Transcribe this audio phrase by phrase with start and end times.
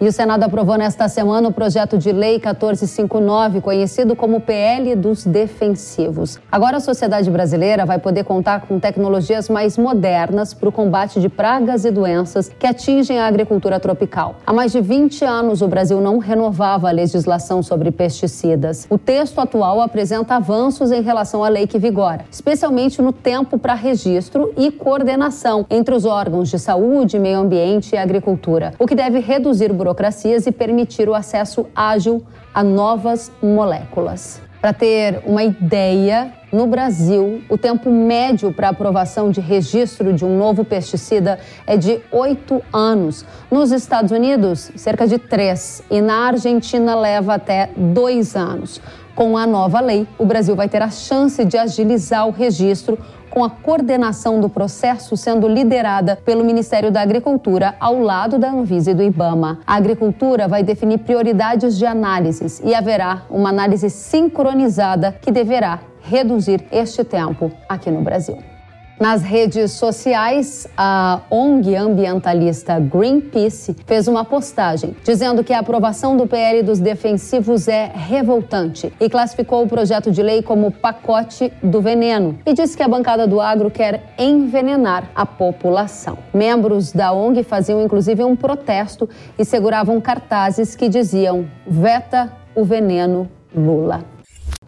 [0.00, 5.26] E o Senado aprovou nesta semana o projeto de lei 1459, conhecido como PL dos
[5.26, 6.38] Defensivos.
[6.52, 11.28] Agora a sociedade brasileira vai poder contar com tecnologias mais modernas para o combate de
[11.28, 14.36] pragas e doenças que atingem a agricultura tropical.
[14.46, 18.86] Há mais de 20 anos o Brasil não renovava a legislação sobre pesticidas.
[18.88, 23.74] O texto atual apresenta avanços em relação à lei que vigora, especialmente no tempo para
[23.74, 29.18] registro e coordenação entre os órgãos de saúde, meio ambiente e agricultura, o que deve
[29.18, 34.40] reduzir o burocracias e permitir o acesso ágil a novas moléculas.
[34.60, 40.36] Para ter uma ideia, no Brasil, o tempo médio para aprovação de registro de um
[40.36, 43.24] novo pesticida é de oito anos.
[43.50, 45.82] Nos Estados Unidos, cerca de três.
[45.88, 48.80] E na Argentina, leva até dois anos.
[49.18, 52.96] Com a nova lei, o Brasil vai ter a chance de agilizar o registro
[53.28, 58.92] com a coordenação do processo sendo liderada pelo Ministério da Agricultura ao lado da Anvisa
[58.92, 59.58] e do IBAMA.
[59.66, 66.64] A agricultura vai definir prioridades de análises e haverá uma análise sincronizada que deverá reduzir
[66.70, 68.38] este tempo aqui no Brasil.
[69.00, 76.26] Nas redes sociais, a ONG ambientalista Greenpeace fez uma postagem dizendo que a aprovação do
[76.26, 82.40] PL dos defensivos é revoltante e classificou o projeto de lei como pacote do veneno
[82.44, 86.18] e disse que a bancada do agro quer envenenar a população.
[86.34, 93.28] Membros da ONG faziam inclusive um protesto e seguravam cartazes que diziam: veta o veneno
[93.54, 94.17] Lula.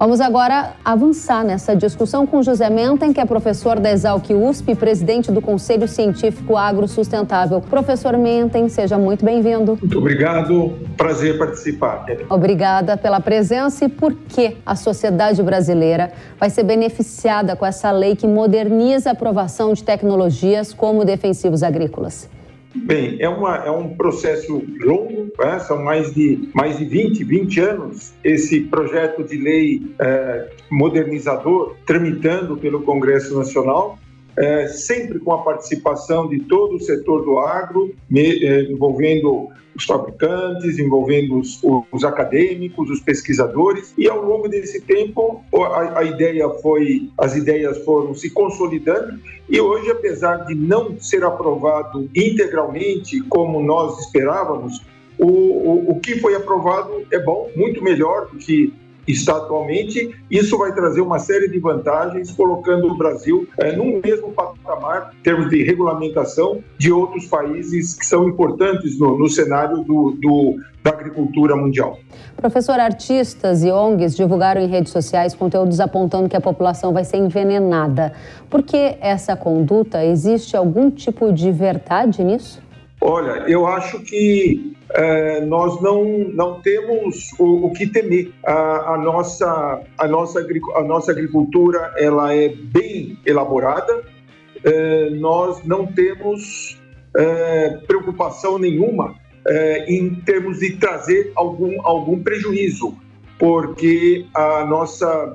[0.00, 4.74] Vamos agora avançar nessa discussão com José Menten, que é professor da Exalc USP e
[4.74, 7.60] presidente do Conselho Científico Agro Sustentável.
[7.60, 9.76] Professor Menten, seja muito bem-vindo.
[9.78, 12.06] Muito obrigado, prazer participar.
[12.30, 18.16] Obrigada pela presença e por que a sociedade brasileira vai ser beneficiada com essa lei
[18.16, 22.26] que moderniza a aprovação de tecnologias como defensivos agrícolas.
[22.74, 25.58] Bem, é, uma, é um processo longo, né?
[25.60, 32.56] são mais de, mais de 20, 20 anos esse projeto de lei é, modernizador tramitando
[32.56, 33.98] pelo Congresso Nacional
[34.36, 39.85] é, sempre com a participação de todo o setor do agro, me, é, envolvendo os
[39.85, 41.61] fabricantes, envolvendo os,
[41.92, 47.79] os, acadêmicos, os pesquisadores, e ao longo desse tempo a, a, ideia foi, as ideias
[47.85, 49.19] foram se consolidando.
[49.48, 54.83] E hoje, apesar de não ser aprovado integralmente como nós esperávamos,
[55.19, 58.73] o, o, o que foi aprovado é bom, muito melhor do que
[59.06, 60.14] está atualmente.
[60.30, 65.22] Isso vai trazer uma série de vantagens, colocando o Brasil é, num mesmo patamar, em
[65.22, 70.90] termos de regulamentação, de outros países que são importantes no, no cenário do, do, da
[70.90, 71.98] agricultura mundial.
[72.36, 77.18] Professor, artistas e ONGs divulgaram em redes sociais conteúdos apontando que a população vai ser
[77.18, 78.12] envenenada.
[78.48, 80.05] Por que essa conduta?
[80.05, 82.62] Existe algum tipo de verdade nisso?
[83.00, 88.33] Olha, eu acho que é, nós não, não temos o, o que temer.
[88.44, 94.02] A, a, nossa, a, nossa, a nossa agricultura ela é bem elaborada,
[94.64, 96.78] é, nós não temos
[97.16, 99.14] é, preocupação nenhuma
[99.46, 102.94] é, em termos de trazer algum, algum prejuízo,
[103.39, 105.33] porque a nossa,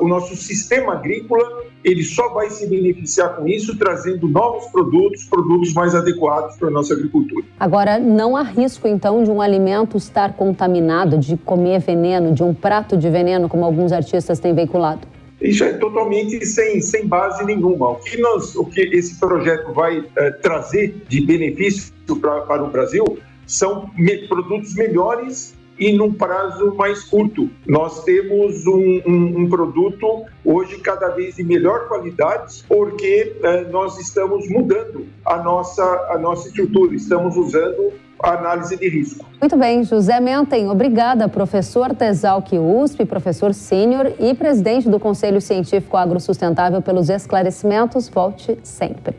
[0.00, 5.74] o nosso sistema agrícola ele só vai se beneficiar com isso trazendo novos produtos, produtos
[5.74, 7.44] mais adequados para a nossa agricultura.
[7.60, 12.54] Agora, não há risco então de um alimento estar contaminado, de comer veneno, de um
[12.54, 15.06] prato de veneno, como alguns artistas têm veiculado?
[15.40, 17.90] Isso é totalmente sem, sem base nenhuma.
[17.90, 22.70] O que, nós, o que esse projeto vai é, trazer de benefício pra, para o
[22.70, 27.50] Brasil são me, produtos melhores e num prazo mais curto.
[27.66, 33.98] Nós temos um, um, um produto hoje cada vez de melhor qualidade, porque eh, nós
[33.98, 37.92] estamos mudando a nossa, a nossa estrutura, estamos usando
[38.22, 39.26] a análise de risco.
[39.40, 45.40] Muito bem, José Menten, obrigada, professor da Exalc USP, professor sênior e presidente do Conselho
[45.40, 48.08] Científico Agrosustentável pelos esclarecimentos.
[48.08, 49.14] Volte sempre.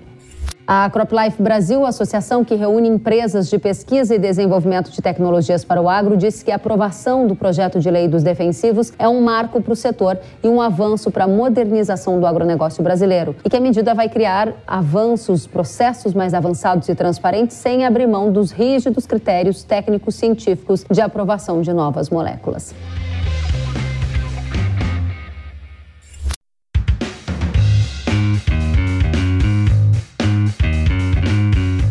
[0.68, 5.88] A CropLife Brasil, associação que reúne empresas de pesquisa e desenvolvimento de tecnologias para o
[5.88, 9.74] agro, disse que a aprovação do projeto de lei dos defensivos é um marco para
[9.74, 13.36] o setor e um avanço para a modernização do agronegócio brasileiro.
[13.46, 18.32] E que a medida vai criar avanços, processos mais avançados e transparentes, sem abrir mão
[18.32, 22.74] dos rígidos critérios técnicos científicos de aprovação de novas moléculas.